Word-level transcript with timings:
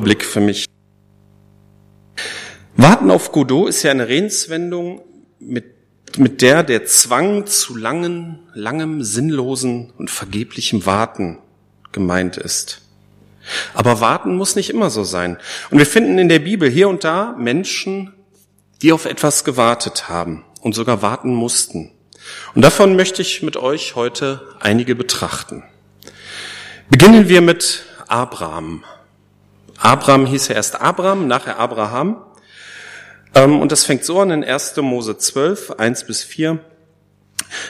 Blick 0.00 0.24
für 0.24 0.40
mich. 0.40 0.66
Warten 2.76 3.10
auf 3.10 3.32
Godot 3.32 3.68
ist 3.68 3.82
ja 3.82 3.90
eine 3.90 4.08
Redenswendung, 4.08 5.02
mit, 5.38 6.18
mit 6.18 6.42
der 6.42 6.62
der 6.62 6.86
Zwang 6.86 7.46
zu 7.46 7.76
langen, 7.76 8.40
langem, 8.54 9.02
sinnlosen 9.02 9.92
und 9.98 10.10
vergeblichem 10.10 10.86
Warten 10.86 11.38
gemeint 11.92 12.36
ist. 12.36 12.82
Aber 13.74 14.00
warten 14.00 14.36
muss 14.36 14.56
nicht 14.56 14.70
immer 14.70 14.90
so 14.90 15.04
sein. 15.04 15.38
Und 15.70 15.78
wir 15.78 15.86
finden 15.86 16.18
in 16.18 16.28
der 16.28 16.38
Bibel 16.38 16.68
hier 16.70 16.88
und 16.88 17.04
da 17.04 17.34
Menschen, 17.38 18.12
die 18.82 18.92
auf 18.92 19.04
etwas 19.04 19.44
gewartet 19.44 20.08
haben 20.08 20.44
und 20.60 20.74
sogar 20.74 21.02
warten 21.02 21.34
mussten. 21.34 21.90
Und 22.54 22.62
davon 22.62 22.96
möchte 22.96 23.22
ich 23.22 23.42
mit 23.42 23.56
euch 23.56 23.96
heute 23.96 24.42
einige 24.60 24.94
betrachten. 24.94 25.64
Beginnen 26.90 27.28
wir 27.28 27.40
mit 27.40 27.84
Abraham. 28.08 28.84
Abraham 29.80 30.26
hieß 30.26 30.48
ja 30.48 30.54
erst 30.54 30.80
Abraham, 30.80 31.26
nachher 31.26 31.58
Abraham. 31.58 32.22
Ähm, 33.34 33.60
und 33.60 33.72
das 33.72 33.84
fängt 33.84 34.04
so 34.04 34.20
an 34.20 34.30
in 34.30 34.44
1. 34.44 34.76
Mose 34.76 35.16
12, 35.16 35.72
1 35.72 36.06
bis 36.06 36.22
4. 36.22 36.58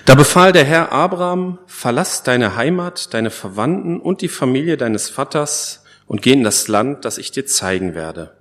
Da 0.05 0.15
befahl 0.15 0.53
der 0.53 0.65
Herr 0.65 0.93
Abraham, 0.93 1.59
verlass 1.67 2.23
deine 2.23 2.57
Heimat, 2.57 3.15
deine 3.15 3.31
Verwandten 3.31 4.01
und 4.01 4.21
die 4.21 4.29
Familie 4.29 4.77
deines 4.77 5.09
Vaters 5.09 5.85
und 6.07 6.21
geh 6.23 6.33
in 6.33 6.43
das 6.43 6.69
Land, 6.69 7.05
das 7.05 7.17
ich 7.17 7.31
dir 7.31 7.47
zeigen 7.47 7.95
werde. 7.95 8.35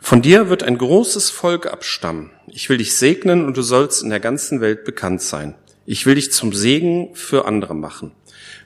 Von 0.00 0.22
dir 0.22 0.48
wird 0.48 0.62
ein 0.62 0.78
großes 0.78 1.30
Volk 1.30 1.66
abstammen. 1.66 2.30
Ich 2.48 2.68
will 2.68 2.78
dich 2.78 2.96
segnen 2.96 3.44
und 3.44 3.56
du 3.56 3.62
sollst 3.62 4.02
in 4.02 4.10
der 4.10 4.18
ganzen 4.18 4.60
Welt 4.60 4.84
bekannt 4.84 5.22
sein. 5.22 5.54
Ich 5.84 6.06
will 6.06 6.14
dich 6.14 6.32
zum 6.32 6.52
Segen 6.52 7.14
für 7.14 7.44
andere 7.44 7.74
machen. 7.74 8.12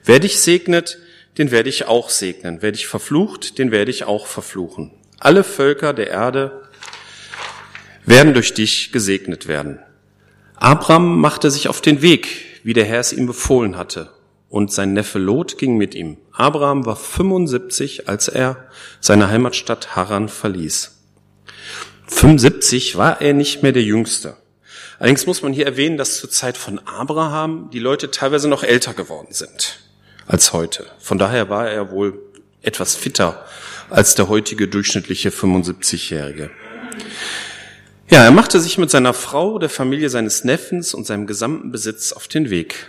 Wer 0.03 0.19
dich 0.19 0.39
segnet, 0.39 0.97
den 1.37 1.51
werde 1.51 1.69
ich 1.69 1.85
auch 1.85 2.09
segnen. 2.09 2.57
Wer 2.61 2.71
dich 2.71 2.87
verflucht, 2.87 3.57
den 3.57 3.71
werde 3.71 3.91
ich 3.91 4.05
auch 4.05 4.25
verfluchen. 4.25 4.91
Alle 5.19 5.43
Völker 5.43 5.93
der 5.93 6.07
Erde 6.07 6.63
werden 8.05 8.33
durch 8.33 8.53
dich 8.53 8.91
gesegnet 8.91 9.47
werden. 9.47 9.79
Abraham 10.55 11.19
machte 11.19 11.51
sich 11.51 11.67
auf 11.67 11.81
den 11.81 12.01
Weg, 12.01 12.61
wie 12.63 12.73
der 12.73 12.85
Herr 12.85 12.99
es 12.99 13.13
ihm 13.13 13.27
befohlen 13.27 13.77
hatte, 13.77 14.11
und 14.49 14.71
sein 14.71 14.93
Neffe 14.93 15.19
Lot 15.19 15.57
ging 15.57 15.77
mit 15.77 15.93
ihm. 15.93 16.17
Abraham 16.31 16.85
war 16.85 16.95
75, 16.95 18.07
als 18.07 18.27
er 18.27 18.67
seine 18.99 19.29
Heimatstadt 19.29 19.95
Haran 19.95 20.29
verließ. 20.29 21.03
75 22.07 22.97
war 22.97 23.21
er 23.21 23.33
nicht 23.33 23.61
mehr 23.61 23.73
der 23.73 23.83
Jüngste. 23.83 24.37
Allerdings 24.97 25.27
muss 25.27 25.43
man 25.43 25.53
hier 25.53 25.65
erwähnen, 25.65 25.97
dass 25.97 26.19
zur 26.19 26.31
Zeit 26.31 26.57
von 26.57 26.79
Abraham 26.79 27.69
die 27.71 27.79
Leute 27.79 28.09
teilweise 28.09 28.47
noch 28.47 28.63
älter 28.63 28.93
geworden 28.93 29.33
sind 29.33 29.86
als 30.27 30.53
heute. 30.53 30.85
Von 30.99 31.17
daher 31.17 31.49
war 31.49 31.69
er 31.69 31.91
wohl 31.91 32.21
etwas 32.61 32.95
fitter 32.95 33.45
als 33.89 34.15
der 34.15 34.27
heutige 34.27 34.67
durchschnittliche 34.67 35.29
75-Jährige. 35.29 36.51
Ja, 38.09 38.23
er 38.23 38.31
machte 38.31 38.59
sich 38.59 38.77
mit 38.77 38.89
seiner 38.89 39.13
Frau, 39.13 39.59
der 39.59 39.69
Familie 39.69 40.09
seines 40.09 40.43
Neffens 40.43 40.93
und 40.93 41.05
seinem 41.05 41.27
gesamten 41.27 41.71
Besitz 41.71 42.13
auf 42.13 42.27
den 42.27 42.49
Weg 42.49 42.87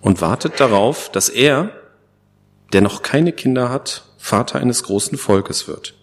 und 0.00 0.20
wartet 0.20 0.60
darauf, 0.60 1.10
dass 1.10 1.28
er, 1.28 1.70
der 2.72 2.80
noch 2.80 3.02
keine 3.02 3.32
Kinder 3.32 3.70
hat, 3.70 4.04
Vater 4.18 4.58
eines 4.58 4.82
großen 4.82 5.18
Volkes 5.18 5.68
wird. 5.68 5.94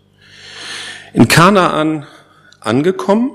In 1.14 1.28
Kanaan 1.28 2.08
angekommen, 2.60 3.32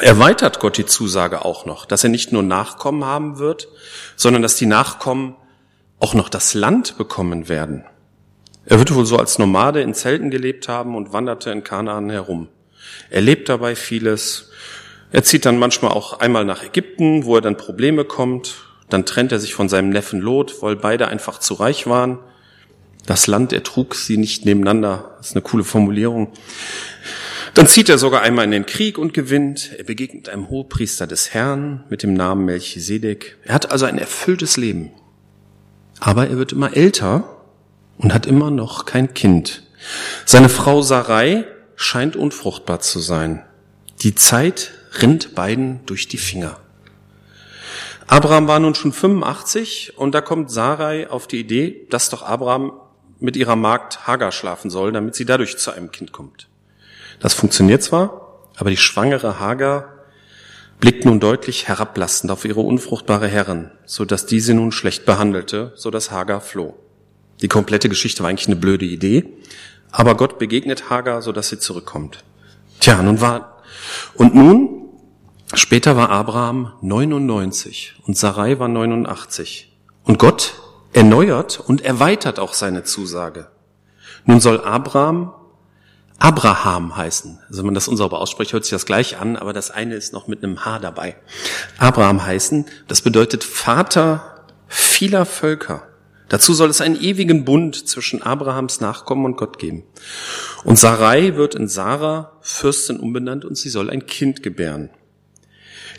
erweitert 0.00 0.60
Gott 0.60 0.76
die 0.76 0.86
Zusage 0.86 1.44
auch 1.44 1.66
noch, 1.66 1.86
dass 1.86 2.04
er 2.04 2.10
nicht 2.10 2.32
nur 2.32 2.42
Nachkommen 2.42 3.04
haben 3.04 3.38
wird, 3.38 3.68
sondern 4.16 4.42
dass 4.42 4.56
die 4.56 4.66
Nachkommen 4.66 5.36
auch 5.98 6.14
noch 6.14 6.28
das 6.28 6.54
Land 6.54 6.98
bekommen 6.98 7.48
werden. 7.48 7.84
Er 8.64 8.78
wird 8.78 8.94
wohl 8.94 9.06
so 9.06 9.16
als 9.16 9.38
Nomade 9.38 9.80
in 9.80 9.94
Zelten 9.94 10.30
gelebt 10.30 10.68
haben 10.68 10.96
und 10.96 11.12
wanderte 11.12 11.50
in 11.50 11.62
Kanaan 11.62 12.10
herum. 12.10 12.48
Er 13.10 13.20
lebt 13.20 13.48
dabei 13.48 13.76
vieles. 13.76 14.50
Er 15.12 15.22
zieht 15.22 15.46
dann 15.46 15.58
manchmal 15.58 15.92
auch 15.92 16.18
einmal 16.18 16.44
nach 16.44 16.64
Ägypten, 16.64 17.24
wo 17.24 17.36
er 17.36 17.40
dann 17.40 17.56
Probleme 17.56 18.04
kommt. 18.04 18.56
Dann 18.88 19.06
trennt 19.06 19.32
er 19.32 19.38
sich 19.38 19.54
von 19.54 19.68
seinem 19.68 19.90
Neffen 19.90 20.20
Lot, 20.20 20.62
weil 20.62 20.76
beide 20.76 21.08
einfach 21.08 21.38
zu 21.38 21.54
reich 21.54 21.86
waren. 21.86 22.18
Das 23.06 23.28
Land 23.28 23.52
ertrug 23.52 23.94
sie 23.94 24.16
nicht 24.16 24.44
nebeneinander. 24.44 25.14
Das 25.18 25.28
ist 25.28 25.36
eine 25.36 25.42
coole 25.42 25.64
Formulierung. 25.64 26.32
Dann 27.54 27.68
zieht 27.68 27.88
er 27.88 27.98
sogar 27.98 28.22
einmal 28.22 28.44
in 28.44 28.50
den 28.50 28.66
Krieg 28.66 28.98
und 28.98 29.14
gewinnt. 29.14 29.70
Er 29.78 29.84
begegnet 29.84 30.28
einem 30.28 30.50
Hohepriester 30.50 31.06
des 31.06 31.32
Herrn 31.32 31.84
mit 31.88 32.02
dem 32.02 32.14
Namen 32.14 32.44
Melchisedek. 32.44 33.38
Er 33.44 33.54
hat 33.54 33.70
also 33.70 33.86
ein 33.86 33.98
erfülltes 33.98 34.56
Leben. 34.56 34.90
Aber 36.00 36.28
er 36.28 36.36
wird 36.36 36.52
immer 36.52 36.76
älter 36.76 37.24
und 37.98 38.12
hat 38.12 38.26
immer 38.26 38.50
noch 38.50 38.84
kein 38.84 39.14
Kind. 39.14 39.62
Seine 40.24 40.48
Frau 40.48 40.82
Sarai 40.82 41.44
scheint 41.76 42.16
unfruchtbar 42.16 42.80
zu 42.80 42.98
sein. 42.98 43.44
Die 44.00 44.14
Zeit 44.14 44.72
rinnt 45.00 45.34
beiden 45.34 45.84
durch 45.86 46.08
die 46.08 46.18
Finger. 46.18 46.58
Abraham 48.06 48.46
war 48.46 48.60
nun 48.60 48.74
schon 48.74 48.92
85 48.92 49.94
und 49.96 50.14
da 50.14 50.20
kommt 50.20 50.50
Sarai 50.50 51.10
auf 51.10 51.26
die 51.26 51.40
Idee, 51.40 51.86
dass 51.90 52.08
doch 52.08 52.22
Abraham 52.22 52.72
mit 53.18 53.36
ihrer 53.36 53.56
Magd 53.56 54.06
Hagar 54.06 54.32
schlafen 54.32 54.70
soll, 54.70 54.92
damit 54.92 55.14
sie 55.14 55.24
dadurch 55.24 55.58
zu 55.58 55.72
einem 55.72 55.90
Kind 55.90 56.12
kommt. 56.12 56.48
Das 57.18 57.34
funktioniert 57.34 57.82
zwar, 57.82 58.38
aber 58.56 58.70
die 58.70 58.76
schwangere 58.76 59.40
Hagar 59.40 59.95
blickt 60.80 61.04
nun 61.04 61.20
deutlich 61.20 61.68
herablassend 61.68 62.30
auf 62.30 62.44
ihre 62.44 62.60
unfruchtbare 62.60 63.28
Herrin, 63.28 63.70
so 63.86 64.04
dass 64.04 64.26
diese 64.26 64.54
nun 64.54 64.72
schlecht 64.72 65.06
behandelte, 65.06 65.72
so 65.76 65.90
dass 65.90 66.10
Hagar 66.10 66.40
floh. 66.40 66.74
Die 67.42 67.48
komplette 67.48 67.88
Geschichte 67.88 68.22
war 68.22 68.30
eigentlich 68.30 68.48
eine 68.48 68.56
blöde 68.56 68.84
Idee, 68.84 69.24
aber 69.90 70.16
Gott 70.16 70.38
begegnet 70.38 70.90
Hagar, 70.90 71.22
so 71.22 71.32
dass 71.32 71.48
sie 71.48 71.58
zurückkommt. 71.58 72.24
Tja, 72.80 73.02
nun 73.02 73.20
war, 73.20 73.62
und 74.14 74.34
nun, 74.34 74.88
später 75.54 75.96
war 75.96 76.10
Abraham 76.10 76.72
99 76.80 77.94
und 78.06 78.16
Sarai 78.16 78.58
war 78.58 78.68
89. 78.68 79.72
Und 80.04 80.18
Gott 80.18 80.54
erneuert 80.92 81.60
und 81.60 81.84
erweitert 81.84 82.38
auch 82.38 82.54
seine 82.54 82.84
Zusage. 82.84 83.48
Nun 84.24 84.40
soll 84.40 84.60
Abraham 84.60 85.32
Abraham 86.18 86.96
heißen. 86.96 87.38
Also 87.48 87.58
wenn 87.58 87.66
man 87.66 87.74
das 87.74 87.88
unsauber 87.88 88.20
ausspricht, 88.20 88.52
hört 88.52 88.64
sich 88.64 88.70
das 88.70 88.86
gleich 88.86 89.18
an, 89.18 89.36
aber 89.36 89.52
das 89.52 89.70
eine 89.70 89.94
ist 89.94 90.12
noch 90.12 90.28
mit 90.28 90.42
einem 90.42 90.64
H 90.64 90.78
dabei. 90.78 91.16
Abraham 91.78 92.24
heißen, 92.24 92.64
das 92.88 93.02
bedeutet 93.02 93.44
Vater 93.44 94.44
vieler 94.66 95.26
Völker. 95.26 95.86
Dazu 96.28 96.54
soll 96.54 96.70
es 96.70 96.80
einen 96.80 97.00
ewigen 97.00 97.44
Bund 97.44 97.88
zwischen 97.88 98.22
Abrahams 98.22 98.80
Nachkommen 98.80 99.24
und 99.24 99.36
Gott 99.36 99.58
geben. 99.58 99.84
Und 100.64 100.76
Sarai 100.76 101.36
wird 101.36 101.54
in 101.54 101.68
Sarah 101.68 102.32
Fürstin 102.40 102.98
umbenannt 102.98 103.44
und 103.44 103.56
sie 103.56 103.68
soll 103.68 103.90
ein 103.90 104.06
Kind 104.06 104.42
gebären. 104.42 104.90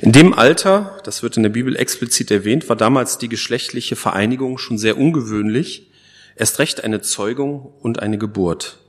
In 0.02 0.12
dem 0.12 0.34
Alter, 0.34 1.00
das 1.06 1.24
wird 1.24 1.38
in 1.38 1.44
der 1.44 1.50
Bibel 1.50 1.76
explizit 1.76 2.30
erwähnt, 2.30 2.68
war 2.70 2.76
damals 2.76 3.18
die 3.18 3.30
geschlechtliche 3.30 3.96
Vereinigung 3.96 4.58
schon 4.58 4.78
sehr 4.78 4.98
ungewöhnlich, 4.98 5.90
erst 6.36 6.60
recht 6.60 6.84
eine 6.84 7.02
Zeugung 7.02 7.74
und 7.80 8.00
eine 8.00 8.18
Geburt. 8.18 8.80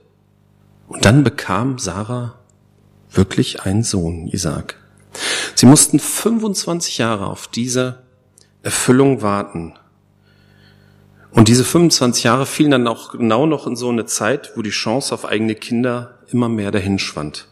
Und 0.89 1.05
dann 1.05 1.23
bekam 1.23 1.77
Sarah 1.77 2.33
wirklich 3.11 3.61
einen 3.61 3.83
Sohn, 3.83 4.27
Isaac. 4.27 4.75
Sie 5.55 5.67
mussten 5.67 5.99
25 5.99 6.97
Jahre 6.97 7.27
auf 7.27 7.47
diese 7.47 8.03
Erfüllung 8.63 9.21
warten. 9.21 9.75
Und 11.31 11.47
diese 11.47 11.63
25 11.63 12.23
Jahre 12.23 12.47
fielen 12.47 12.71
dann 12.71 12.87
auch 12.87 13.11
genau 13.11 13.45
noch 13.45 13.67
in 13.67 13.75
so 13.75 13.89
eine 13.89 14.07
Zeit, 14.07 14.53
wo 14.55 14.63
die 14.63 14.71
Chance 14.71 15.13
auf 15.13 15.25
eigene 15.25 15.53
Kinder 15.53 16.17
immer 16.31 16.49
mehr 16.49 16.71
dahinschwand. 16.71 17.47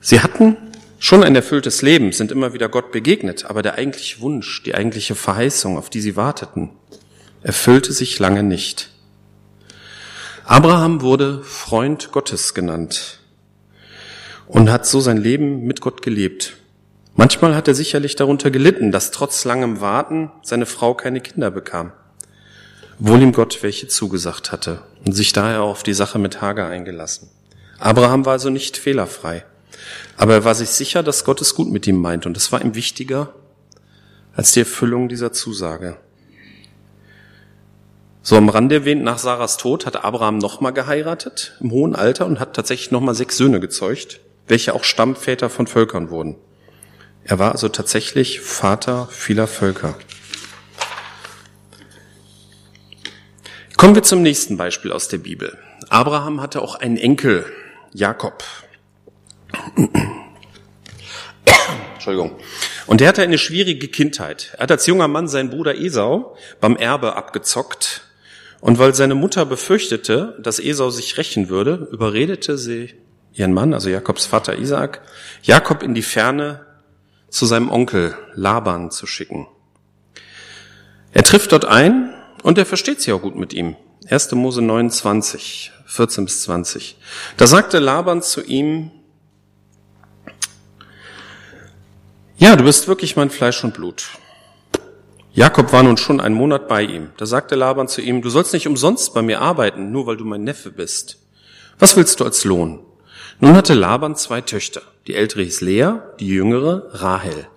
Sie 0.00 0.20
hatten 0.20 0.56
schon 0.98 1.22
ein 1.22 1.36
erfülltes 1.36 1.82
Leben, 1.82 2.10
sind 2.10 2.32
immer 2.32 2.52
wieder 2.52 2.68
Gott 2.68 2.90
begegnet, 2.90 3.44
aber 3.44 3.62
der 3.62 3.74
eigentliche 3.74 4.20
Wunsch, 4.20 4.64
die 4.64 4.74
eigentliche 4.74 5.14
Verheißung, 5.14 5.78
auf 5.78 5.88
die 5.88 6.00
sie 6.00 6.16
warteten, 6.16 6.70
erfüllte 7.42 7.92
sich 7.92 8.18
lange 8.18 8.42
nicht. 8.42 8.93
Abraham 10.46 11.00
wurde 11.00 11.42
Freund 11.42 12.12
Gottes 12.12 12.52
genannt 12.52 13.20
und 14.46 14.70
hat 14.70 14.84
so 14.84 15.00
sein 15.00 15.16
Leben 15.16 15.64
mit 15.64 15.80
Gott 15.80 16.02
gelebt. 16.02 16.58
Manchmal 17.16 17.54
hat 17.54 17.66
er 17.66 17.74
sicherlich 17.74 18.14
darunter 18.14 18.50
gelitten, 18.50 18.92
dass 18.92 19.10
trotz 19.10 19.46
langem 19.46 19.80
Warten 19.80 20.30
seine 20.42 20.66
Frau 20.66 20.92
keine 20.92 21.22
Kinder 21.22 21.50
bekam, 21.50 21.92
obwohl 23.00 23.22
ihm 23.22 23.32
Gott 23.32 23.62
welche 23.62 23.88
zugesagt 23.88 24.52
hatte 24.52 24.82
und 25.06 25.12
sich 25.12 25.32
daher 25.32 25.62
auf 25.62 25.82
die 25.82 25.94
Sache 25.94 26.18
mit 26.18 26.42
Hagar 26.42 26.68
eingelassen. 26.68 27.30
Abraham 27.78 28.26
war 28.26 28.32
also 28.32 28.50
nicht 28.50 28.76
fehlerfrei, 28.76 29.46
aber 30.18 30.34
er 30.34 30.44
war 30.44 30.54
sich 30.54 30.68
sicher, 30.68 31.02
dass 31.02 31.24
Gott 31.24 31.40
es 31.40 31.54
gut 31.54 31.72
mit 31.72 31.86
ihm 31.86 31.96
meint 31.96 32.26
und 32.26 32.36
es 32.36 32.52
war 32.52 32.60
ihm 32.60 32.74
wichtiger 32.74 33.32
als 34.36 34.52
die 34.52 34.60
Erfüllung 34.60 35.08
dieser 35.08 35.32
Zusage. 35.32 35.96
So 38.26 38.38
am 38.38 38.48
Rande 38.48 38.76
erwähnt, 38.76 39.04
nach 39.04 39.18
Sarahs 39.18 39.58
Tod 39.58 39.84
hat 39.84 40.02
Abraham 40.02 40.38
nochmal 40.38 40.72
geheiratet 40.72 41.58
im 41.60 41.70
hohen 41.72 41.94
Alter 41.94 42.24
und 42.24 42.40
hat 42.40 42.56
tatsächlich 42.56 42.90
nochmal 42.90 43.14
sechs 43.14 43.36
Söhne 43.36 43.60
gezeugt, 43.60 44.18
welche 44.48 44.74
auch 44.74 44.82
Stammväter 44.82 45.50
von 45.50 45.66
Völkern 45.66 46.08
wurden. 46.08 46.36
Er 47.24 47.38
war 47.38 47.52
also 47.52 47.68
tatsächlich 47.68 48.40
Vater 48.40 49.08
vieler 49.10 49.46
Völker. 49.46 49.94
Kommen 53.76 53.94
wir 53.94 54.02
zum 54.02 54.22
nächsten 54.22 54.56
Beispiel 54.56 54.90
aus 54.90 55.08
der 55.08 55.18
Bibel. 55.18 55.58
Abraham 55.90 56.40
hatte 56.40 56.62
auch 56.62 56.76
einen 56.76 56.96
Enkel, 56.96 57.44
Jakob. 57.92 58.42
Entschuldigung. 61.92 62.38
Und 62.86 63.02
der 63.02 63.08
hatte 63.08 63.20
eine 63.20 63.36
schwierige 63.36 63.88
Kindheit. 63.88 64.54
Er 64.56 64.62
hat 64.62 64.70
als 64.70 64.86
junger 64.86 65.08
Mann 65.08 65.28
seinen 65.28 65.50
Bruder 65.50 65.74
Esau 65.74 66.38
beim 66.62 66.76
Erbe 66.76 67.16
abgezockt. 67.16 68.03
Und 68.64 68.78
weil 68.78 68.94
seine 68.94 69.14
Mutter 69.14 69.44
befürchtete, 69.44 70.38
dass 70.40 70.58
Esau 70.58 70.88
sich 70.88 71.18
rächen 71.18 71.50
würde, 71.50 71.86
überredete 71.92 72.56
sie 72.56 72.94
ihren 73.34 73.52
Mann, 73.52 73.74
also 73.74 73.90
Jakobs 73.90 74.24
Vater 74.24 74.58
Isaak, 74.58 75.02
Jakob 75.42 75.82
in 75.82 75.92
die 75.92 76.00
Ferne 76.00 76.64
zu 77.28 77.44
seinem 77.44 77.70
Onkel 77.70 78.16
Laban 78.32 78.90
zu 78.90 79.06
schicken. 79.06 79.46
Er 81.12 81.24
trifft 81.24 81.52
dort 81.52 81.66
ein 81.66 82.14
und 82.42 82.56
er 82.56 82.64
versteht 82.64 83.02
sich 83.02 83.12
auch 83.12 83.20
gut 83.20 83.36
mit 83.36 83.52
ihm. 83.52 83.76
1. 84.08 84.32
Mose 84.32 84.62
29, 84.62 85.70
14 85.84 86.24
bis 86.24 86.40
20. 86.44 86.96
Da 87.36 87.46
sagte 87.46 87.80
Laban 87.80 88.22
zu 88.22 88.42
ihm, 88.42 88.90
ja, 92.38 92.56
du 92.56 92.64
bist 92.64 92.88
wirklich 92.88 93.14
mein 93.14 93.28
Fleisch 93.28 93.62
und 93.62 93.74
Blut. 93.74 94.06
Jakob 95.36 95.72
war 95.72 95.82
nun 95.82 95.96
schon 95.96 96.20
einen 96.20 96.36
Monat 96.36 96.68
bei 96.68 96.82
ihm. 96.82 97.10
Da 97.16 97.26
sagte 97.26 97.56
Laban 97.56 97.88
zu 97.88 98.00
ihm, 98.00 98.22
du 98.22 98.30
sollst 98.30 98.52
nicht 98.52 98.68
umsonst 98.68 99.14
bei 99.14 99.22
mir 99.22 99.40
arbeiten, 99.40 99.90
nur 99.90 100.06
weil 100.06 100.16
du 100.16 100.24
mein 100.24 100.44
Neffe 100.44 100.70
bist. 100.70 101.18
Was 101.76 101.96
willst 101.96 102.20
du 102.20 102.24
als 102.24 102.44
Lohn? 102.44 102.78
Nun 103.40 103.56
hatte 103.56 103.74
Laban 103.74 104.14
zwei 104.14 104.42
Töchter. 104.42 104.82
Die 105.08 105.16
ältere 105.16 105.42
hieß 105.42 105.60
Lea, 105.60 105.94
die 106.20 106.28
jüngere 106.28 106.86
Rahel. 106.92 107.48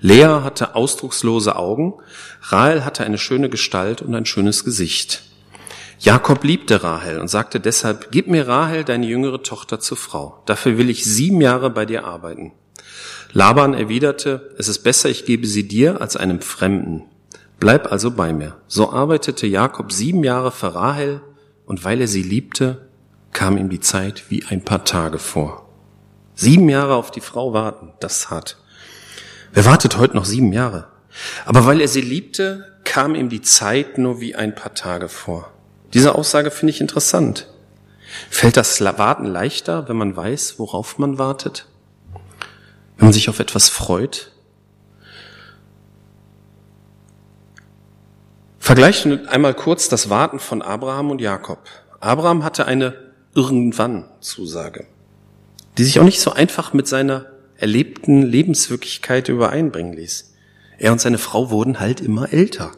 Lea 0.00 0.42
hatte 0.42 0.74
ausdruckslose 0.74 1.56
Augen, 1.56 1.94
Rahel 2.42 2.84
hatte 2.84 3.02
eine 3.02 3.16
schöne 3.16 3.48
Gestalt 3.48 4.02
und 4.02 4.14
ein 4.14 4.26
schönes 4.26 4.62
Gesicht. 4.62 5.22
Jakob 6.00 6.44
liebte 6.44 6.82
Rahel 6.82 7.18
und 7.18 7.28
sagte 7.28 7.60
deshalb, 7.60 8.10
gib 8.10 8.26
mir 8.26 8.46
Rahel, 8.46 8.84
deine 8.84 9.06
jüngere 9.06 9.42
Tochter, 9.42 9.80
zur 9.80 9.96
Frau. 9.96 10.42
Dafür 10.44 10.76
will 10.76 10.90
ich 10.90 11.06
sieben 11.06 11.40
Jahre 11.40 11.70
bei 11.70 11.86
dir 11.86 12.04
arbeiten. 12.04 12.52
Laban 13.32 13.72
erwiderte, 13.72 14.54
es 14.58 14.68
ist 14.68 14.80
besser, 14.80 15.08
ich 15.08 15.24
gebe 15.24 15.46
sie 15.46 15.66
dir 15.66 16.02
als 16.02 16.16
einem 16.16 16.42
Fremden. 16.42 17.04
Bleib 17.62 17.92
also 17.92 18.10
bei 18.10 18.32
mir. 18.32 18.56
So 18.66 18.90
arbeitete 18.90 19.46
Jakob 19.46 19.92
sieben 19.92 20.24
Jahre 20.24 20.50
für 20.50 20.74
Rahel, 20.74 21.20
und 21.64 21.84
weil 21.84 22.00
er 22.00 22.08
sie 22.08 22.24
liebte, 22.24 22.88
kam 23.32 23.56
ihm 23.56 23.70
die 23.70 23.78
Zeit 23.78 24.24
wie 24.30 24.44
ein 24.44 24.64
paar 24.64 24.84
Tage 24.84 25.20
vor. 25.20 25.68
Sieben 26.34 26.68
Jahre 26.68 26.96
auf 26.96 27.12
die 27.12 27.20
Frau 27.20 27.52
warten, 27.52 27.92
das 28.00 28.16
ist 28.16 28.30
hart. 28.30 28.56
Wer 29.52 29.64
wartet 29.64 29.96
heute 29.96 30.16
noch 30.16 30.24
sieben 30.24 30.52
Jahre? 30.52 30.88
Aber 31.44 31.64
weil 31.64 31.80
er 31.80 31.86
sie 31.86 32.00
liebte, 32.00 32.66
kam 32.82 33.14
ihm 33.14 33.28
die 33.28 33.42
Zeit 33.42 33.96
nur 33.96 34.20
wie 34.20 34.34
ein 34.34 34.56
paar 34.56 34.74
Tage 34.74 35.08
vor. 35.08 35.52
Diese 35.94 36.16
Aussage 36.16 36.50
finde 36.50 36.72
ich 36.72 36.80
interessant. 36.80 37.46
Fällt 38.28 38.56
das 38.56 38.80
Warten 38.80 39.26
leichter, 39.26 39.88
wenn 39.88 39.98
man 39.98 40.16
weiß, 40.16 40.58
worauf 40.58 40.98
man 40.98 41.16
wartet? 41.16 41.68
Wenn 42.96 43.06
man 43.06 43.12
sich 43.12 43.28
auf 43.28 43.38
etwas 43.38 43.68
freut? 43.68 44.32
Vergleichen 48.62 49.26
einmal 49.26 49.54
kurz 49.54 49.88
das 49.88 50.08
Warten 50.08 50.38
von 50.38 50.62
Abraham 50.62 51.10
und 51.10 51.20
Jakob. 51.20 51.58
Abraham 51.98 52.44
hatte 52.44 52.64
eine 52.64 52.94
irgendwann 53.34 54.04
Zusage, 54.20 54.86
die 55.76 55.82
sich 55.82 55.98
auch 55.98 56.04
nicht 56.04 56.20
so 56.20 56.30
einfach 56.32 56.72
mit 56.72 56.86
seiner 56.86 57.26
erlebten 57.56 58.22
Lebenswirklichkeit 58.22 59.28
übereinbringen 59.28 59.94
ließ. 59.94 60.32
Er 60.78 60.92
und 60.92 61.00
seine 61.00 61.18
Frau 61.18 61.50
wurden 61.50 61.80
halt 61.80 62.00
immer 62.00 62.32
älter. 62.32 62.70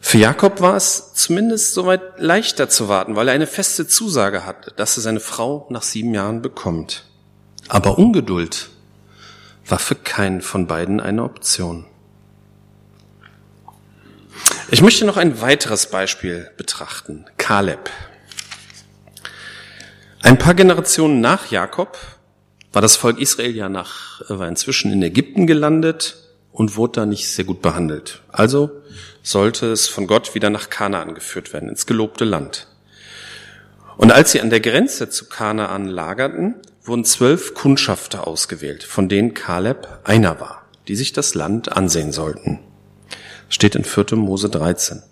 Für 0.00 0.16
Jakob 0.16 0.62
war 0.62 0.74
es 0.74 1.12
zumindest 1.12 1.74
soweit 1.74 2.00
leichter 2.16 2.70
zu 2.70 2.88
warten, 2.88 3.16
weil 3.16 3.28
er 3.28 3.34
eine 3.34 3.46
feste 3.46 3.86
Zusage 3.86 4.46
hatte, 4.46 4.72
dass 4.76 4.96
er 4.96 5.02
seine 5.02 5.20
Frau 5.20 5.66
nach 5.68 5.82
sieben 5.82 6.14
Jahren 6.14 6.40
bekommt. 6.40 7.04
Aber 7.68 7.98
Ungeduld 7.98 8.70
war 9.66 9.78
für 9.78 9.94
keinen 9.94 10.40
von 10.40 10.66
beiden 10.66 11.00
eine 11.00 11.22
Option. 11.22 11.84
Ich 14.72 14.80
möchte 14.80 15.04
noch 15.04 15.18
ein 15.18 15.42
weiteres 15.42 15.84
Beispiel 15.84 16.50
betrachten. 16.56 17.26
Kaleb. 17.36 17.90
Ein 20.22 20.38
paar 20.38 20.54
Generationen 20.54 21.20
nach 21.20 21.50
Jakob 21.50 21.98
war 22.72 22.80
das 22.80 22.96
Volk 22.96 23.20
Israel 23.20 23.54
ja 23.54 23.68
nach, 23.68 24.22
war 24.30 24.48
inzwischen 24.48 24.90
in 24.90 25.02
Ägypten 25.02 25.46
gelandet 25.46 26.16
und 26.52 26.78
wurde 26.78 27.00
da 27.00 27.06
nicht 27.06 27.28
sehr 27.28 27.44
gut 27.44 27.60
behandelt. 27.60 28.22
Also 28.28 28.70
sollte 29.22 29.66
es 29.66 29.88
von 29.88 30.06
Gott 30.06 30.34
wieder 30.34 30.48
nach 30.48 30.70
Kanaan 30.70 31.14
geführt 31.14 31.52
werden, 31.52 31.68
ins 31.68 31.84
gelobte 31.84 32.24
Land. 32.24 32.66
Und 33.98 34.10
als 34.10 34.32
sie 34.32 34.40
an 34.40 34.48
der 34.48 34.60
Grenze 34.60 35.10
zu 35.10 35.26
Kanaan 35.26 35.84
lagerten, 35.84 36.54
wurden 36.82 37.04
zwölf 37.04 37.52
Kundschafter 37.52 38.26
ausgewählt, 38.26 38.84
von 38.84 39.10
denen 39.10 39.34
Kaleb 39.34 39.86
einer 40.04 40.40
war, 40.40 40.64
die 40.88 40.96
sich 40.96 41.12
das 41.12 41.34
Land 41.34 41.70
ansehen 41.70 42.10
sollten. 42.10 42.60
Steht 43.52 43.74
in 43.74 43.84
4. 43.84 44.16
Mose 44.16 44.48
13, 44.48 45.02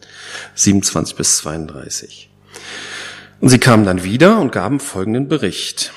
27 0.54 1.14
bis 1.14 1.37
32. 1.37 2.31
Und 3.38 3.50
sie 3.50 3.58
kamen 3.58 3.84
dann 3.84 4.02
wieder 4.02 4.40
und 4.40 4.50
gaben 4.50 4.81
folgenden 4.81 5.28
Bericht. 5.28 5.92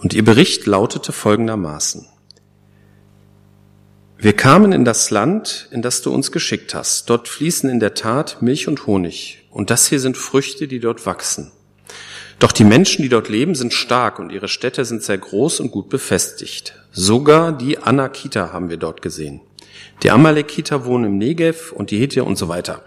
Und 0.00 0.12
ihr 0.12 0.24
Bericht 0.24 0.66
lautete 0.66 1.12
folgendermaßen. 1.12 2.06
Wir 4.18 4.32
kamen 4.32 4.72
in 4.72 4.84
das 4.84 5.10
Land, 5.10 5.68
in 5.70 5.80
das 5.80 6.02
du 6.02 6.12
uns 6.12 6.32
geschickt 6.32 6.74
hast. 6.74 7.08
Dort 7.08 7.28
fließen 7.28 7.70
in 7.70 7.78
der 7.78 7.94
Tat 7.94 8.42
Milch 8.42 8.66
und 8.66 8.88
Honig. 8.88 9.46
Und 9.48 9.70
das 9.70 9.86
hier 9.86 10.00
sind 10.00 10.16
Früchte, 10.16 10.66
die 10.66 10.80
dort 10.80 11.06
wachsen. 11.06 11.52
Doch 12.40 12.50
die 12.50 12.64
Menschen, 12.64 13.02
die 13.02 13.08
dort 13.08 13.28
leben, 13.28 13.54
sind 13.54 13.72
stark 13.74 14.18
und 14.18 14.32
ihre 14.32 14.48
Städte 14.48 14.84
sind 14.84 15.04
sehr 15.04 15.18
groß 15.18 15.60
und 15.60 15.70
gut 15.70 15.88
befestigt. 15.88 16.74
Sogar 16.90 17.52
die 17.52 17.78
Anakita 17.78 18.52
haben 18.52 18.70
wir 18.70 18.76
dort 18.76 19.02
gesehen. 19.02 19.40
Die 20.02 20.10
Amalekiter 20.10 20.84
wohnen 20.84 21.04
im 21.04 21.18
Negev 21.18 21.72
und 21.72 21.90
die 21.90 21.98
Hethiter 21.98 22.26
und 22.26 22.36
so 22.36 22.48
weiter. 22.48 22.82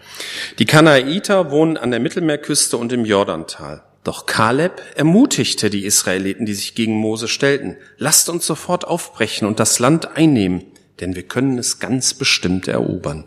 Die 0.59 0.65
Kanaiter 0.65 1.51
wohnen 1.51 1.77
an 1.77 1.91
der 1.91 1.99
Mittelmeerküste 1.99 2.77
und 2.77 2.91
im 2.91 3.05
Jordantal. 3.05 3.83
Doch 4.03 4.25
Kaleb 4.25 4.81
ermutigte 4.95 5.69
die 5.69 5.85
Israeliten, 5.85 6.45
die 6.45 6.53
sich 6.53 6.75
gegen 6.75 6.97
Mose 6.97 7.27
stellten. 7.27 7.77
Lasst 7.97 8.29
uns 8.29 8.45
sofort 8.45 8.85
aufbrechen 8.85 9.47
und 9.47 9.59
das 9.59 9.79
Land 9.79 10.17
einnehmen, 10.17 10.65
denn 10.99 11.15
wir 11.15 11.23
können 11.23 11.57
es 11.57 11.79
ganz 11.79 12.13
bestimmt 12.13 12.67
erobern. 12.67 13.23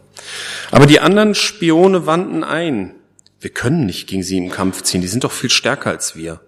Aber 0.71 0.87
die 0.87 1.01
anderen 1.01 1.35
Spione 1.35 2.07
wandten 2.07 2.45
ein. 2.45 2.95
Wir 3.41 3.51
können 3.51 3.87
nicht 3.87 4.07
gegen 4.07 4.23
sie 4.23 4.37
im 4.37 4.51
Kampf 4.51 4.83
ziehen, 4.83 5.01
die 5.01 5.09
sind 5.09 5.25
doch 5.25 5.33
viel 5.33 5.51
stärker 5.51 5.91
als 5.91 6.17
wir. 6.17 6.41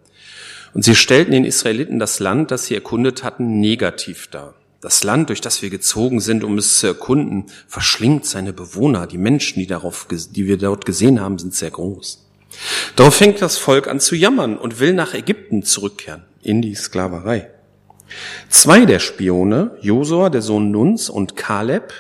Und 0.75 0.85
sie 0.85 0.95
stellten 0.95 1.33
den 1.33 1.45
Israeliten 1.45 1.99
das 1.99 2.19
Land, 2.19 2.51
das 2.51 2.67
sie 2.67 2.75
erkundet 2.75 3.25
hatten, 3.25 3.61
negativ 3.61 4.27
dar. 4.29 4.55
Das 4.81 5.03
Land, 5.03 5.29
durch 5.29 5.41
das 5.41 5.61
wir 5.61 5.71
gezogen 5.71 6.21
sind, 6.21 6.45
um 6.45 6.57
es 6.57 6.79
zu 6.79 6.87
erkunden, 6.87 7.47
verschlingt 7.67 8.27
seine 8.27 8.53
Bewohner. 8.53 9.09
Die 9.09 9.19
Menschen, 9.19 9.59
die, 9.59 9.67
darauf, 9.67 10.07
die 10.09 10.47
wir 10.47 10.57
dort 10.57 10.87
gesehen 10.87 11.21
haben, 11.21 11.39
sind 11.39 11.55
sehr 11.55 11.71
groß. 11.71 12.27
Darauf 12.95 13.17
fängt 13.17 13.43
das 13.43 13.59
Volk 13.59 13.89
an 13.89 13.99
zu 13.99 14.15
jammern 14.15 14.57
und 14.57 14.79
will 14.79 14.93
nach 14.93 15.15
Ägypten 15.15 15.65
zurückkehren, 15.65 16.25
in 16.43 16.63
die 16.63 16.77
Sklaverei. 16.77 17.51
Zwei 18.49 18.85
der 18.85 19.01
Spione, 19.01 19.77
Josua, 19.81 20.31
der 20.31 20.43
Sohn 20.43 20.71
Nuns, 20.71 21.11
und 21.11 21.37
Kaleb, 21.37 21.93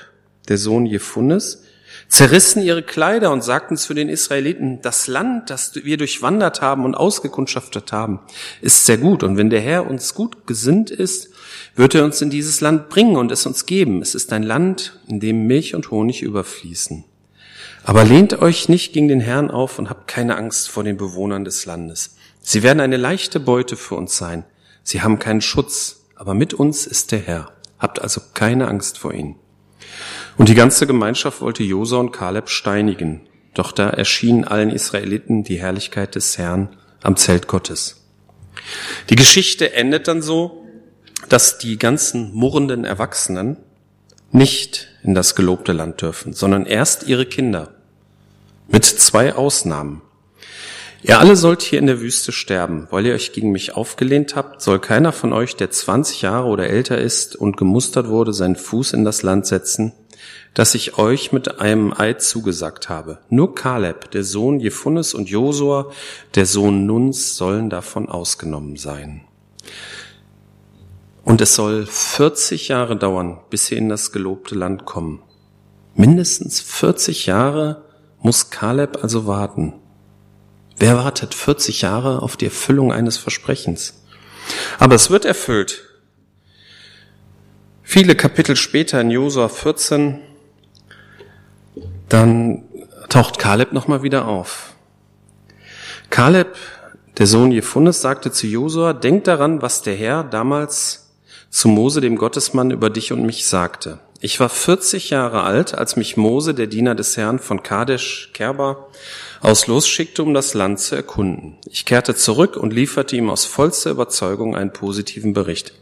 der 0.48 0.56
Sohn 0.56 0.86
Jephunes, 0.86 1.64
zerrissen 2.08 2.62
ihre 2.62 2.82
Kleider 2.82 3.30
und 3.30 3.44
sagten 3.44 3.76
zu 3.76 3.92
den 3.92 4.08
Israeliten, 4.08 4.80
das 4.82 5.06
Land, 5.06 5.50
das 5.50 5.74
wir 5.74 5.98
durchwandert 5.98 6.62
haben 6.62 6.84
und 6.84 6.94
ausgekundschaftet 6.94 7.92
haben, 7.92 8.20
ist 8.62 8.86
sehr 8.86 8.96
gut. 8.96 9.22
Und 9.22 9.36
wenn 9.36 9.50
der 9.50 9.60
Herr 9.60 9.88
uns 9.88 10.14
gut 10.14 10.46
gesinnt 10.46 10.90
ist, 10.90 11.30
wird 11.76 11.94
er 11.94 12.04
uns 12.04 12.20
in 12.22 12.30
dieses 12.30 12.60
Land 12.60 12.88
bringen 12.88 13.16
und 13.16 13.30
es 13.30 13.46
uns 13.46 13.66
geben. 13.66 14.00
Es 14.00 14.14
ist 14.14 14.32
ein 14.32 14.42
Land, 14.42 14.98
in 15.06 15.20
dem 15.20 15.46
Milch 15.46 15.74
und 15.74 15.90
Honig 15.90 16.22
überfließen. 16.22 17.04
Aber 17.84 18.04
lehnt 18.04 18.40
euch 18.40 18.68
nicht 18.68 18.92
gegen 18.92 19.08
den 19.08 19.20
Herrn 19.20 19.50
auf 19.50 19.78
und 19.78 19.88
habt 19.90 20.08
keine 20.08 20.36
Angst 20.36 20.68
vor 20.68 20.84
den 20.84 20.96
Bewohnern 20.96 21.44
des 21.44 21.66
Landes. 21.66 22.16
Sie 22.40 22.62
werden 22.62 22.80
eine 22.80 22.96
leichte 22.96 23.38
Beute 23.38 23.76
für 23.76 23.94
uns 23.94 24.16
sein. 24.16 24.44
Sie 24.82 25.02
haben 25.02 25.18
keinen 25.18 25.42
Schutz, 25.42 26.06
aber 26.14 26.34
mit 26.34 26.54
uns 26.54 26.86
ist 26.86 27.12
der 27.12 27.20
Herr. 27.20 27.52
Habt 27.78 28.00
also 28.00 28.20
keine 28.34 28.68
Angst 28.68 28.98
vor 28.98 29.12
ihnen. 29.12 29.36
Und 30.38 30.48
die 30.48 30.54
ganze 30.54 30.86
Gemeinschaft 30.86 31.40
wollte 31.40 31.64
Josa 31.64 31.96
und 31.96 32.12
Kaleb 32.12 32.48
steinigen. 32.48 33.20
Doch 33.54 33.72
da 33.72 33.90
erschien 33.90 34.44
allen 34.44 34.70
Israeliten 34.70 35.42
die 35.42 35.58
Herrlichkeit 35.58 36.14
des 36.14 36.38
Herrn 36.38 36.68
am 37.02 37.16
Zelt 37.16 37.48
Gottes. 37.48 38.06
Die 39.10 39.16
Geschichte 39.16 39.72
endet 39.72 40.06
dann 40.06 40.22
so, 40.22 40.64
dass 41.28 41.58
die 41.58 41.76
ganzen 41.76 42.32
murrenden 42.34 42.84
Erwachsenen 42.84 43.56
nicht 44.30 44.88
in 45.02 45.14
das 45.14 45.34
gelobte 45.34 45.72
Land 45.72 46.02
dürfen, 46.02 46.32
sondern 46.32 46.66
erst 46.66 47.08
ihre 47.08 47.26
Kinder. 47.26 47.74
Mit 48.68 48.84
zwei 48.84 49.34
Ausnahmen. 49.34 50.02
Ihr 51.02 51.18
alle 51.18 51.36
sollt 51.36 51.62
hier 51.62 51.78
in 51.78 51.86
der 51.86 52.00
Wüste 52.00 52.32
sterben, 52.32 52.86
weil 52.90 53.06
ihr 53.06 53.14
euch 53.14 53.32
gegen 53.32 53.50
mich 53.50 53.74
aufgelehnt 53.74 54.36
habt, 54.36 54.62
soll 54.62 54.78
keiner 54.78 55.12
von 55.12 55.32
euch, 55.32 55.56
der 55.56 55.70
20 55.70 56.22
Jahre 56.22 56.48
oder 56.48 56.68
älter 56.68 56.98
ist 56.98 57.34
und 57.34 57.56
gemustert 57.56 58.08
wurde, 58.08 58.32
seinen 58.32 58.56
Fuß 58.56 58.92
in 58.92 59.04
das 59.04 59.22
Land 59.22 59.46
setzen, 59.46 59.92
dass 60.58 60.74
ich 60.74 60.98
euch 60.98 61.30
mit 61.30 61.60
einem 61.60 61.92
Eid 61.96 62.20
zugesagt 62.20 62.88
habe. 62.88 63.20
Nur 63.30 63.54
Kaleb, 63.54 64.10
der 64.10 64.24
Sohn 64.24 64.58
Jephunes 64.58 65.14
und 65.14 65.30
Josua, 65.30 65.92
der 66.34 66.46
Sohn 66.46 66.84
Nuns, 66.84 67.36
sollen 67.36 67.70
davon 67.70 68.08
ausgenommen 68.08 68.74
sein. 68.74 69.20
Und 71.22 71.40
es 71.40 71.54
soll 71.54 71.86
40 71.86 72.66
Jahre 72.66 72.96
dauern, 72.96 73.38
bis 73.50 73.66
sie 73.66 73.76
in 73.76 73.88
das 73.88 74.10
gelobte 74.10 74.56
Land 74.56 74.84
kommen. 74.84 75.22
Mindestens 75.94 76.60
40 76.60 77.26
Jahre 77.26 77.84
muss 78.20 78.50
Kaleb 78.50 78.98
also 79.00 79.28
warten. 79.28 79.74
Wer 80.76 80.96
wartet 80.96 81.34
40 81.34 81.82
Jahre 81.82 82.20
auf 82.20 82.36
die 82.36 82.46
Erfüllung 82.46 82.92
eines 82.92 83.16
Versprechens? 83.16 84.02
Aber 84.80 84.96
es 84.96 85.08
wird 85.08 85.24
erfüllt. 85.24 85.84
Viele 87.84 88.16
Kapitel 88.16 88.56
später 88.56 89.00
in 89.00 89.12
Josua 89.12 89.48
14, 89.48 90.18
dann 92.08 92.64
taucht 93.08 93.38
Kaleb 93.38 93.72
nochmal 93.72 94.02
wieder 94.02 94.26
auf. 94.26 94.74
Kaleb, 96.10 96.56
der 97.18 97.26
Sohn 97.26 97.52
Jephunes, 97.52 98.00
sagte 98.00 98.32
zu 98.32 98.46
Josua, 98.46 98.92
denk 98.92 99.24
daran, 99.24 99.62
was 99.62 99.82
der 99.82 99.94
Herr 99.94 100.24
damals 100.24 101.10
zu 101.50 101.68
Mose, 101.68 102.00
dem 102.00 102.16
Gottesmann, 102.16 102.70
über 102.70 102.90
dich 102.90 103.12
und 103.12 103.24
mich 103.24 103.46
sagte. 103.46 103.98
Ich 104.20 104.40
war 104.40 104.48
40 104.48 105.10
Jahre 105.10 105.44
alt, 105.44 105.74
als 105.74 105.96
mich 105.96 106.16
Mose, 106.16 106.52
der 106.52 106.66
Diener 106.66 106.94
des 106.94 107.16
Herrn 107.16 107.38
von 107.38 107.62
Kadesh, 107.62 108.30
Kerba, 108.34 108.88
aus 109.40 109.68
losschickte, 109.68 110.24
um 110.24 110.34
das 110.34 110.54
Land 110.54 110.80
zu 110.80 110.96
erkunden. 110.96 111.56
Ich 111.70 111.84
kehrte 111.84 112.16
zurück 112.16 112.56
und 112.56 112.72
lieferte 112.72 113.14
ihm 113.14 113.30
aus 113.30 113.44
vollster 113.44 113.92
Überzeugung 113.92 114.56
einen 114.56 114.72
positiven 114.72 115.34
Bericht. 115.34 115.72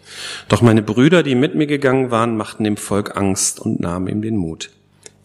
Doch 0.49 0.61
meine 0.61 0.83
Brüder, 0.83 1.23
die 1.23 1.35
mit 1.35 1.55
mir 1.55 1.67
gegangen 1.67 2.11
waren, 2.11 2.37
machten 2.37 2.65
dem 2.65 2.77
Volk 2.77 3.17
Angst 3.17 3.59
und 3.59 3.81
nahmen 3.81 4.09
ihm 4.09 4.21
den 4.21 4.37
Mut. 4.37 4.71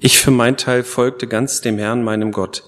Ich 0.04 0.18
für 0.18 0.32
mein 0.32 0.58
Teil 0.58 0.84
folgte 0.84 1.28
ganz 1.28 1.62
dem 1.62 1.78
Herrn, 1.78 2.04
meinem 2.04 2.32
Gott. 2.32 2.64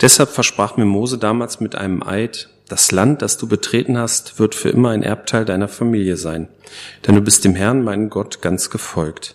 Deshalb 0.00 0.28
versprach 0.28 0.76
mir 0.76 0.84
Mose 0.84 1.18
damals 1.18 1.58
mit 1.58 1.74
einem 1.74 2.04
Eid, 2.04 2.50
das 2.68 2.92
Land, 2.92 3.20
das 3.20 3.36
du 3.36 3.48
betreten 3.48 3.98
hast, 3.98 4.38
wird 4.38 4.54
für 4.54 4.68
immer 4.68 4.90
ein 4.90 5.02
Erbteil 5.02 5.44
deiner 5.44 5.66
Familie 5.66 6.16
sein, 6.16 6.46
denn 7.04 7.16
du 7.16 7.20
bist 7.20 7.44
dem 7.44 7.56
Herrn, 7.56 7.82
meinen 7.82 8.10
Gott, 8.10 8.42
ganz 8.42 8.70
gefolgt. 8.70 9.34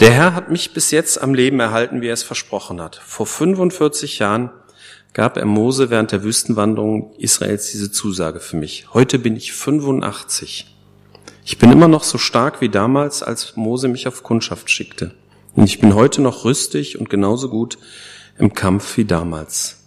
Der 0.00 0.10
Herr 0.10 0.34
hat 0.34 0.50
mich 0.50 0.74
bis 0.74 0.90
jetzt 0.90 1.22
am 1.22 1.32
Leben 1.32 1.58
erhalten, 1.58 2.02
wie 2.02 2.08
er 2.08 2.12
es 2.12 2.22
versprochen 2.22 2.82
hat. 2.82 2.96
Vor 2.96 3.26
45 3.26 4.18
Jahren 4.18 4.50
gab 5.14 5.38
er 5.38 5.46
Mose 5.46 5.88
während 5.88 6.12
der 6.12 6.22
Wüstenwanderung 6.22 7.14
Israels 7.16 7.72
diese 7.72 7.92
Zusage 7.92 8.40
für 8.40 8.58
mich. 8.58 8.88
Heute 8.92 9.18
bin 9.18 9.36
ich 9.36 9.54
85. 9.54 10.66
Ich 11.46 11.56
bin 11.56 11.72
immer 11.72 11.88
noch 11.88 12.04
so 12.04 12.18
stark 12.18 12.60
wie 12.60 12.68
damals, 12.68 13.22
als 13.22 13.56
Mose 13.56 13.88
mich 13.88 14.06
auf 14.06 14.22
Kundschaft 14.22 14.68
schickte. 14.68 15.14
Und 15.54 15.64
ich 15.64 15.80
bin 15.80 15.94
heute 15.94 16.20
noch 16.20 16.44
rüstig 16.44 16.98
und 16.98 17.08
genauso 17.10 17.48
gut 17.48 17.78
im 18.38 18.54
Kampf 18.54 18.96
wie 18.96 19.04
damals. 19.04 19.84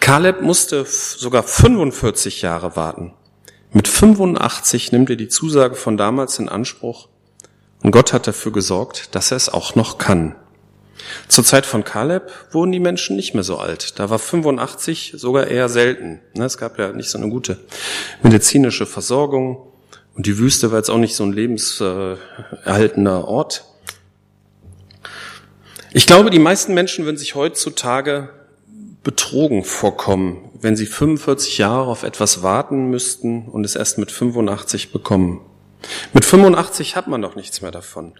Kaleb 0.00 0.42
musste 0.42 0.84
sogar 0.86 1.42
45 1.42 2.42
Jahre 2.42 2.76
warten. 2.76 3.14
Mit 3.72 3.88
85 3.88 4.92
nimmt 4.92 5.10
er 5.10 5.16
die 5.16 5.28
Zusage 5.28 5.74
von 5.74 5.96
damals 5.96 6.38
in 6.38 6.48
Anspruch 6.48 7.08
und 7.82 7.90
Gott 7.90 8.12
hat 8.12 8.26
dafür 8.26 8.52
gesorgt, 8.52 9.14
dass 9.14 9.30
er 9.30 9.36
es 9.36 9.48
auch 9.48 9.74
noch 9.74 9.98
kann. 9.98 10.34
Zur 11.28 11.44
Zeit 11.44 11.66
von 11.66 11.84
Kaleb 11.84 12.30
wurden 12.50 12.72
die 12.72 12.80
Menschen 12.80 13.16
nicht 13.16 13.34
mehr 13.34 13.42
so 13.42 13.58
alt. 13.58 13.98
Da 13.98 14.10
war 14.10 14.18
85 14.18 15.14
sogar 15.16 15.46
eher 15.46 15.68
selten. 15.68 16.20
Ne, 16.34 16.44
es 16.44 16.58
gab 16.58 16.78
ja 16.78 16.92
nicht 16.92 17.10
so 17.10 17.18
eine 17.18 17.28
gute 17.28 17.58
medizinische 18.22 18.86
Versorgung 18.86 19.72
und 20.14 20.26
die 20.26 20.38
Wüste 20.38 20.70
war 20.70 20.78
jetzt 20.78 20.90
auch 20.90 20.98
nicht 20.98 21.14
so 21.14 21.24
ein 21.24 21.32
lebenserhaltener 21.32 23.28
Ort. 23.28 23.64
Ich 25.96 26.06
glaube, 26.06 26.28
die 26.28 26.38
meisten 26.38 26.74
Menschen 26.74 27.06
würden 27.06 27.16
sich 27.16 27.36
heutzutage 27.36 28.28
betrogen 29.02 29.64
vorkommen, 29.64 30.50
wenn 30.60 30.76
sie 30.76 30.84
45 30.84 31.56
Jahre 31.56 31.86
auf 31.86 32.02
etwas 32.02 32.42
warten 32.42 32.90
müssten 32.90 33.48
und 33.48 33.64
es 33.64 33.76
erst 33.76 33.96
mit 33.96 34.10
85 34.10 34.92
bekommen. 34.92 35.40
Mit 36.12 36.26
85 36.26 36.96
hat 36.96 37.08
man 37.08 37.22
doch 37.22 37.34
nichts 37.34 37.62
mehr 37.62 37.70
davon. 37.70 38.12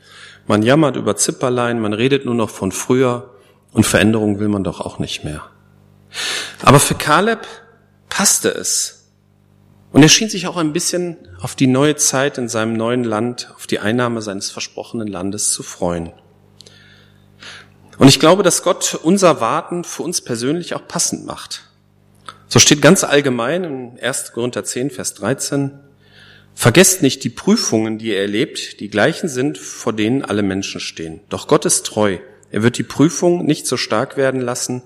Man 0.47 0.63
jammert 0.63 0.97
über 0.97 1.17
Zipperlein, 1.17 1.79
man 1.79 1.93
redet 1.93 2.25
nur 2.25 2.35
noch 2.35 2.49
von 2.49 2.73
früher 2.73 3.35
und 3.73 3.85
Veränderung 3.85 4.41
will 4.41 4.49
man 4.49 4.65
doch 4.65 4.81
auch 4.81 4.99
nicht 4.99 5.23
mehr. 5.25 5.43
Aber 6.63 6.81
für 6.81 6.95
Kaleb 6.95 7.47
passte 8.09 8.49
es. 8.49 9.11
Und 9.93 10.03
er 10.03 10.09
schien 10.09 10.31
sich 10.31 10.47
auch 10.47 10.57
ein 10.57 10.73
bisschen 10.73 11.19
auf 11.43 11.55
die 11.55 11.67
neue 11.67 11.97
Zeit 11.97 12.39
in 12.39 12.49
seinem 12.49 12.73
neuen 12.73 13.05
Land, 13.05 13.53
auf 13.55 13.67
die 13.67 13.81
Einnahme 13.81 14.23
seines 14.23 14.51
versprochenen 14.51 15.09
Landes 15.09 15.51
zu 15.51 15.63
freuen. 15.63 16.15
Und 17.99 18.09
ich 18.09 18.21
glaube, 18.21 18.43
dass 18.43 18.63
Gott 18.63 18.99
unser 19.03 19.41
Warten 19.41 19.85
für 19.85 20.03
uns 20.03 20.21
persönlich 20.21 20.75
auch 20.75 20.87
passend 20.87 21.25
macht. 21.27 21.63
So 22.49 22.59
steht 22.59 22.83
ganz 22.83 23.05
allgemein 23.05 23.65
in 23.65 23.99
1. 24.01 24.33
Korinther 24.33 24.65
10, 24.65 24.91
Vers 24.91 25.15
13, 25.15 25.81
Vergesst 26.59 27.03
nicht 27.03 27.23
die 27.23 27.29
Prüfungen, 27.29 27.99
die 27.99 28.09
ihr 28.09 28.21
erlebt, 28.21 28.81
die 28.81 28.89
gleichen 28.89 29.29
sind, 29.29 29.59
vor 29.59 29.93
denen 29.93 30.25
alle 30.25 30.43
Menschen 30.43 30.81
stehen. 30.81 31.21
Doch 31.29 31.49
Gott 31.49 31.67
ist 31.67 31.85
treu. 31.85 32.17
Er 32.51 32.63
wird 32.63 32.79
die 32.79 32.83
Prüfung 32.83 33.45
nicht 33.45 33.67
so 33.67 33.77
stark 33.77 34.17
werden 34.17 34.41
lassen, 34.41 34.81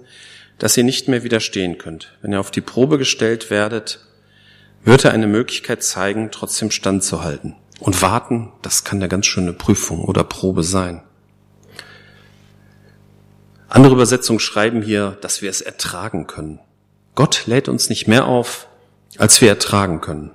dass 0.58 0.76
ihr 0.76 0.82
nicht 0.82 1.06
mehr 1.06 1.22
widerstehen 1.22 1.78
könnt. 1.78 2.18
Wenn 2.22 2.32
ihr 2.32 2.40
auf 2.40 2.50
die 2.50 2.60
Probe 2.60 2.98
gestellt 2.98 3.50
werdet, 3.50 4.00
wird 4.82 5.04
er 5.04 5.12
eine 5.12 5.28
Möglichkeit 5.28 5.84
zeigen, 5.84 6.30
trotzdem 6.32 6.72
standzuhalten. 6.72 7.54
Und 7.78 8.02
warten, 8.02 8.52
das 8.62 8.82
kann 8.82 8.98
eine 8.98 9.08
ganz 9.08 9.26
schöne 9.26 9.52
Prüfung 9.52 10.04
oder 10.04 10.24
Probe 10.24 10.64
sein. 10.64 11.02
Andere 13.70 13.94
Übersetzungen 13.94 14.40
schreiben 14.40 14.82
hier, 14.82 15.16
dass 15.20 15.42
wir 15.42 15.48
es 15.48 15.60
ertragen 15.60 16.26
können. 16.26 16.58
Gott 17.14 17.44
lädt 17.46 17.68
uns 17.68 17.88
nicht 17.88 18.08
mehr 18.08 18.26
auf, 18.26 18.66
als 19.16 19.40
wir 19.40 19.48
ertragen 19.48 20.00
können. 20.00 20.32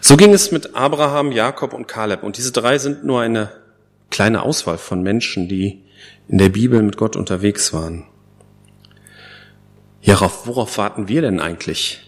So 0.00 0.16
ging 0.16 0.32
es 0.32 0.50
mit 0.50 0.74
Abraham, 0.74 1.30
Jakob 1.30 1.74
und 1.74 1.88
Kaleb. 1.88 2.22
Und 2.22 2.38
diese 2.38 2.50
drei 2.50 2.78
sind 2.78 3.04
nur 3.04 3.20
eine 3.20 3.52
kleine 4.10 4.42
Auswahl 4.42 4.78
von 4.78 5.02
Menschen, 5.02 5.46
die 5.48 5.84
in 6.26 6.38
der 6.38 6.48
Bibel 6.48 6.82
mit 6.82 6.96
Gott 6.96 7.16
unterwegs 7.16 7.74
waren. 7.74 8.06
Ja, 10.00 10.18
worauf 10.44 10.78
warten 10.78 11.08
wir 11.08 11.20
denn 11.20 11.40
eigentlich? 11.40 12.00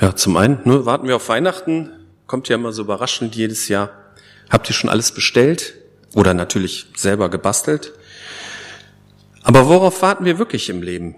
Ja, 0.00 0.16
zum 0.16 0.38
einen, 0.38 0.60
nur 0.64 0.86
warten 0.86 1.08
wir 1.08 1.16
auf 1.16 1.28
Weihnachten, 1.28 1.90
kommt 2.26 2.48
ja 2.48 2.54
immer 2.54 2.72
so 2.72 2.82
überraschend 2.82 3.36
jedes 3.36 3.68
Jahr. 3.68 3.90
Habt 4.48 4.70
ihr 4.70 4.74
schon 4.74 4.88
alles 4.88 5.12
bestellt? 5.12 5.74
Oder 6.14 6.32
natürlich 6.32 6.86
selber 6.96 7.28
gebastelt? 7.28 7.92
Aber 9.42 9.68
worauf 9.68 10.02
warten 10.02 10.24
wir 10.24 10.38
wirklich 10.38 10.68
im 10.68 10.82
Leben? 10.82 11.16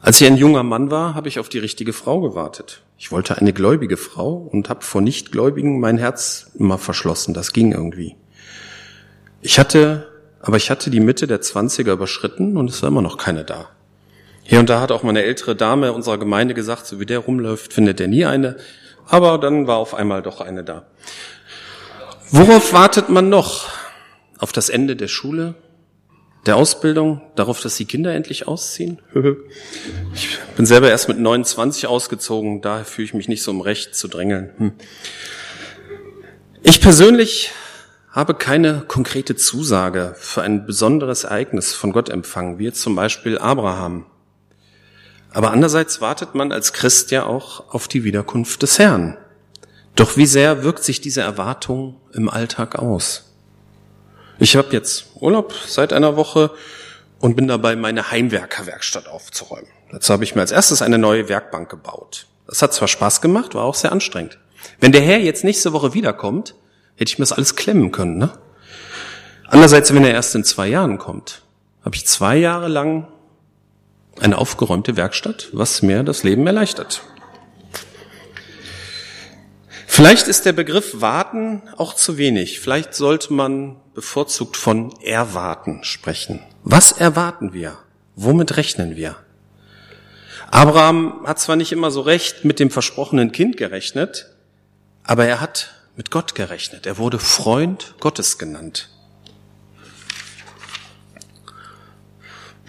Als 0.00 0.20
ich 0.20 0.26
ein 0.26 0.36
junger 0.36 0.62
Mann 0.62 0.90
war, 0.90 1.14
habe 1.14 1.28
ich 1.28 1.38
auf 1.38 1.48
die 1.48 1.58
richtige 1.58 1.92
Frau 1.92 2.20
gewartet. 2.20 2.82
Ich 2.98 3.12
wollte 3.12 3.36
eine 3.38 3.52
gläubige 3.52 3.96
Frau 3.96 4.34
und 4.34 4.68
habe 4.68 4.82
vor 4.82 5.00
Nichtgläubigen 5.00 5.80
mein 5.80 5.98
Herz 5.98 6.50
immer 6.58 6.78
verschlossen. 6.78 7.34
Das 7.34 7.52
ging 7.52 7.72
irgendwie. 7.72 8.16
Ich 9.42 9.58
hatte, 9.58 10.08
aber 10.40 10.56
ich 10.56 10.70
hatte 10.70 10.90
die 10.90 11.00
Mitte 11.00 11.26
der 11.26 11.40
Zwanziger 11.40 11.92
überschritten 11.92 12.56
und 12.56 12.70
es 12.70 12.82
war 12.82 12.88
immer 12.88 13.02
noch 13.02 13.18
keine 13.18 13.44
da. 13.44 13.68
Hier 14.42 14.58
und 14.58 14.68
da 14.68 14.80
hat 14.80 14.90
auch 14.90 15.02
meine 15.02 15.22
ältere 15.22 15.54
Dame 15.54 15.92
unserer 15.92 16.18
Gemeinde 16.18 16.54
gesagt, 16.54 16.86
so 16.86 16.98
wie 16.98 17.06
der 17.06 17.20
rumläuft, 17.20 17.72
findet 17.72 18.00
er 18.00 18.08
nie 18.08 18.24
eine. 18.24 18.56
Aber 19.06 19.38
dann 19.38 19.66
war 19.66 19.76
auf 19.76 19.94
einmal 19.94 20.22
doch 20.22 20.40
eine 20.40 20.64
da. 20.64 20.86
Worauf 22.30 22.72
wartet 22.72 23.08
man 23.08 23.28
noch? 23.28 23.68
Auf 24.38 24.52
das 24.52 24.68
Ende 24.68 24.96
der 24.96 25.08
Schule? 25.08 25.54
Der 26.46 26.56
Ausbildung, 26.56 27.20
darauf, 27.36 27.60
dass 27.60 27.76
die 27.76 27.84
Kinder 27.84 28.14
endlich 28.14 28.48
ausziehen. 28.48 29.00
Ich 30.12 30.38
bin 30.56 30.66
selber 30.66 30.90
erst 30.90 31.08
mit 31.08 31.18
29 31.18 31.86
ausgezogen, 31.86 32.60
daher 32.60 32.84
fühle 32.84 33.06
ich 33.06 33.14
mich 33.14 33.28
nicht 33.28 33.42
so 33.42 33.50
im 33.50 33.60
Recht 33.60 33.94
zu 33.94 34.08
drängeln. 34.08 34.50
Hm. 34.58 34.72
Ich 36.62 36.80
persönlich 36.80 37.52
habe 38.10 38.34
keine 38.34 38.82
konkrete 38.86 39.36
Zusage 39.36 40.14
für 40.18 40.42
ein 40.42 40.66
besonderes 40.66 41.24
Ereignis 41.24 41.72
von 41.72 41.92
Gott 41.92 42.08
empfangen, 42.08 42.58
wie 42.58 42.72
zum 42.72 42.96
Beispiel 42.96 43.38
Abraham. 43.38 44.06
Aber 45.32 45.52
andererseits 45.52 46.00
wartet 46.00 46.34
man 46.34 46.52
als 46.52 46.72
Christ 46.72 47.12
ja 47.12 47.24
auch 47.24 47.72
auf 47.72 47.86
die 47.86 48.02
Wiederkunft 48.04 48.62
des 48.62 48.78
Herrn. 48.78 49.16
Doch 49.94 50.16
wie 50.16 50.26
sehr 50.26 50.64
wirkt 50.64 50.82
sich 50.82 51.00
diese 51.00 51.20
Erwartung 51.20 52.00
im 52.12 52.28
Alltag 52.28 52.76
aus? 52.76 53.29
Ich 54.42 54.56
habe 54.56 54.72
jetzt 54.72 55.04
Urlaub 55.16 55.52
seit 55.66 55.92
einer 55.92 56.16
Woche 56.16 56.50
und 57.18 57.36
bin 57.36 57.46
dabei, 57.46 57.76
meine 57.76 58.10
Heimwerkerwerkstatt 58.10 59.06
aufzuräumen. 59.06 59.68
Dazu 59.92 60.14
habe 60.14 60.24
ich 60.24 60.34
mir 60.34 60.40
als 60.40 60.50
erstes 60.50 60.80
eine 60.80 60.96
neue 60.96 61.28
Werkbank 61.28 61.68
gebaut. 61.68 62.26
Das 62.46 62.62
hat 62.62 62.72
zwar 62.72 62.88
Spaß 62.88 63.20
gemacht, 63.20 63.54
war 63.54 63.64
auch 63.64 63.74
sehr 63.74 63.92
anstrengend. 63.92 64.38
Wenn 64.80 64.92
der 64.92 65.02
Herr 65.02 65.18
jetzt 65.18 65.44
nächste 65.44 65.74
Woche 65.74 65.92
wiederkommt, 65.92 66.54
hätte 66.96 67.12
ich 67.12 67.18
mir 67.18 67.24
das 67.24 67.32
alles 67.32 67.54
klemmen 67.54 67.92
können. 67.92 68.16
Ne? 68.16 68.30
Andererseits, 69.46 69.92
wenn 69.94 70.04
er 70.04 70.12
erst 70.12 70.34
in 70.34 70.42
zwei 70.42 70.68
Jahren 70.68 70.96
kommt, 70.96 71.42
habe 71.84 71.96
ich 71.96 72.06
zwei 72.06 72.38
Jahre 72.38 72.68
lang 72.68 73.08
eine 74.20 74.38
aufgeräumte 74.38 74.96
Werkstatt, 74.96 75.50
was 75.52 75.82
mir 75.82 76.02
das 76.02 76.22
Leben 76.22 76.46
erleichtert. 76.46 77.02
Vielleicht 79.86 80.28
ist 80.28 80.46
der 80.46 80.54
Begriff 80.54 81.02
warten 81.02 81.60
auch 81.76 81.92
zu 81.92 82.16
wenig. 82.16 82.60
Vielleicht 82.60 82.94
sollte 82.94 83.34
man 83.34 83.76
bevorzugt 83.94 84.56
von 84.56 84.92
erwarten 85.00 85.84
sprechen. 85.84 86.40
Was 86.62 86.92
erwarten 86.92 87.52
wir? 87.52 87.78
Womit 88.16 88.56
rechnen 88.56 88.96
wir? 88.96 89.16
Abraham 90.50 91.24
hat 91.26 91.38
zwar 91.38 91.56
nicht 91.56 91.72
immer 91.72 91.90
so 91.90 92.00
recht 92.00 92.44
mit 92.44 92.58
dem 92.58 92.70
versprochenen 92.70 93.32
Kind 93.32 93.56
gerechnet, 93.56 94.30
aber 95.04 95.26
er 95.26 95.40
hat 95.40 95.74
mit 95.96 96.10
Gott 96.10 96.34
gerechnet. 96.34 96.86
Er 96.86 96.98
wurde 96.98 97.18
Freund 97.18 97.94
Gottes 98.00 98.38
genannt. 98.38 98.90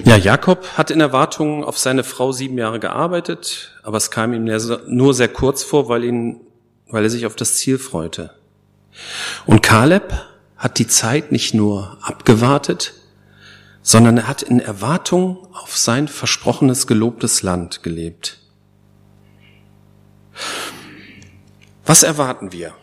Ja, 0.04 0.16
Jakob 0.16 0.66
hat 0.78 0.90
in 0.90 1.00
Erwartung 1.00 1.64
auf 1.64 1.78
seine 1.78 2.04
Frau 2.04 2.32
sieben 2.32 2.58
Jahre 2.58 2.80
gearbeitet, 2.80 3.80
aber 3.84 3.98
es 3.98 4.10
kam 4.10 4.34
ihm 4.34 4.50
nur 4.88 5.14
sehr 5.14 5.28
kurz 5.28 5.64
vor, 5.64 5.90
weil, 5.90 6.04
ihn, 6.04 6.42
weil 6.90 7.04
er 7.04 7.10
sich 7.10 7.26
auf 7.26 7.36
das 7.36 7.56
Ziel 7.56 7.78
freute. 7.78 8.32
Und 9.46 9.62
Kaleb 9.62 10.14
hat 10.62 10.78
die 10.78 10.86
Zeit 10.86 11.32
nicht 11.32 11.56
nur 11.56 11.98
abgewartet, 12.04 12.94
sondern 13.82 14.18
er 14.18 14.28
hat 14.28 14.44
in 14.44 14.60
Erwartung 14.60 15.48
auf 15.54 15.76
sein 15.76 16.08
versprochenes, 16.08 16.86
gelobtes 16.86 17.42
Land 17.42 17.82
gelebt. 17.82 18.38
Was 21.84 22.04
erwarten 22.04 22.52
wir? 22.52 22.76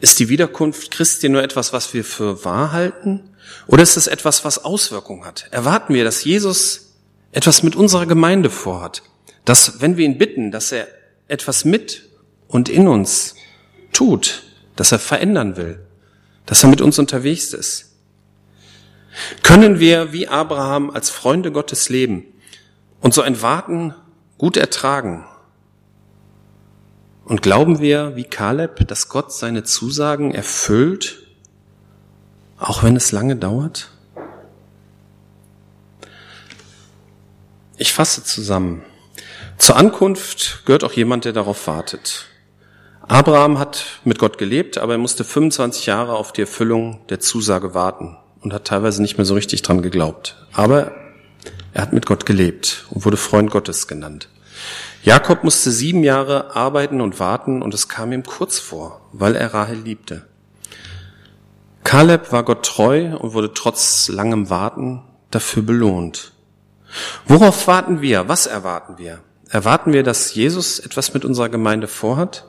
Ist 0.00 0.18
die 0.18 0.28
Wiederkunft 0.28 0.90
Christi 0.90 1.28
nur 1.28 1.44
etwas, 1.44 1.72
was 1.72 1.94
wir 1.94 2.02
für 2.02 2.44
wahr 2.44 2.72
halten? 2.72 3.30
Oder 3.68 3.84
ist 3.84 3.96
es 3.96 4.08
etwas, 4.08 4.44
was 4.44 4.64
Auswirkungen 4.64 5.24
hat? 5.24 5.46
Erwarten 5.52 5.94
wir, 5.94 6.02
dass 6.02 6.24
Jesus 6.24 6.94
etwas 7.30 7.62
mit 7.62 7.76
unserer 7.76 8.06
Gemeinde 8.06 8.50
vorhat? 8.50 9.04
Dass, 9.44 9.80
wenn 9.80 9.96
wir 9.96 10.04
ihn 10.04 10.18
bitten, 10.18 10.50
dass 10.50 10.72
er 10.72 10.88
etwas 11.28 11.64
mit 11.64 12.08
und 12.48 12.68
in 12.68 12.88
uns 12.88 13.36
tut, 13.92 14.42
dass 14.74 14.90
er 14.90 14.98
verändern 14.98 15.56
will, 15.56 15.86
dass 16.46 16.62
er 16.62 16.70
mit 16.70 16.80
uns 16.80 16.98
unterwegs 16.98 17.52
ist? 17.52 17.90
Können 19.42 19.80
wir 19.80 20.12
wie 20.12 20.28
Abraham 20.28 20.90
als 20.90 21.10
Freunde 21.10 21.52
Gottes 21.52 21.88
leben 21.88 22.24
und 23.00 23.14
so 23.14 23.22
ein 23.22 23.42
Warten 23.42 23.94
gut 24.38 24.56
ertragen? 24.56 25.24
Und 27.24 27.42
glauben 27.42 27.78
wir 27.80 28.16
wie 28.16 28.24
Kaleb, 28.24 28.88
dass 28.88 29.08
Gott 29.08 29.32
seine 29.32 29.62
Zusagen 29.62 30.34
erfüllt, 30.34 31.18
auch 32.58 32.82
wenn 32.82 32.96
es 32.96 33.12
lange 33.12 33.36
dauert? 33.36 33.90
Ich 37.76 37.92
fasse 37.92 38.24
zusammen. 38.24 38.82
Zur 39.58 39.76
Ankunft 39.76 40.62
gehört 40.66 40.84
auch 40.84 40.92
jemand, 40.92 41.24
der 41.24 41.32
darauf 41.32 41.66
wartet. 41.66 42.26
Abraham 43.10 43.58
hat 43.58 43.86
mit 44.04 44.20
Gott 44.20 44.38
gelebt, 44.38 44.78
aber 44.78 44.92
er 44.92 44.98
musste 44.98 45.24
25 45.24 45.86
Jahre 45.86 46.12
auf 46.12 46.32
die 46.32 46.42
Erfüllung 46.42 47.00
der 47.08 47.18
Zusage 47.18 47.74
warten 47.74 48.16
und 48.40 48.52
hat 48.52 48.66
teilweise 48.66 49.02
nicht 49.02 49.18
mehr 49.18 49.24
so 49.24 49.34
richtig 49.34 49.62
dran 49.62 49.82
geglaubt. 49.82 50.36
Aber 50.52 50.92
er 51.74 51.82
hat 51.82 51.92
mit 51.92 52.06
Gott 52.06 52.24
gelebt 52.24 52.86
und 52.90 53.04
wurde 53.04 53.16
Freund 53.16 53.50
Gottes 53.50 53.88
genannt. 53.88 54.28
Jakob 55.02 55.42
musste 55.42 55.72
sieben 55.72 56.04
Jahre 56.04 56.54
arbeiten 56.54 57.00
und 57.00 57.18
warten 57.18 57.62
und 57.62 57.74
es 57.74 57.88
kam 57.88 58.12
ihm 58.12 58.22
kurz 58.22 58.60
vor, 58.60 59.00
weil 59.12 59.34
er 59.34 59.54
Rahel 59.54 59.78
liebte. 59.78 60.26
Kaleb 61.82 62.30
war 62.30 62.44
Gott 62.44 62.64
treu 62.64 63.16
und 63.16 63.34
wurde 63.34 63.52
trotz 63.52 64.08
langem 64.08 64.50
Warten 64.50 65.02
dafür 65.32 65.64
belohnt. 65.64 66.30
Worauf 67.26 67.66
warten 67.66 68.02
wir? 68.02 68.28
Was 68.28 68.46
erwarten 68.46 68.98
wir? 68.98 69.18
Erwarten 69.48 69.92
wir, 69.92 70.04
dass 70.04 70.32
Jesus 70.32 70.78
etwas 70.78 71.12
mit 71.12 71.24
unserer 71.24 71.48
Gemeinde 71.48 71.88
vorhat? 71.88 72.46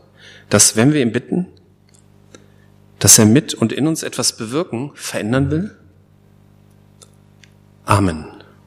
Dass, 0.52 0.76
wenn 0.76 0.92
wir 0.92 1.02
ihn 1.02 1.14
bitten, 1.14 1.48
dass 3.00 3.18
er 3.18 3.26
mit 3.26 3.54
und 3.54 3.72
in 3.72 3.88
uns 3.88 4.04
etwas 4.04 4.36
bewirken, 4.36 4.92
verändern 4.96 5.50
will? 5.50 5.78
Amen. 7.86 8.41